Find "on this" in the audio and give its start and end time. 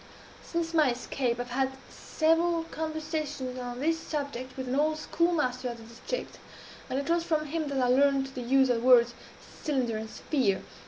3.59-3.99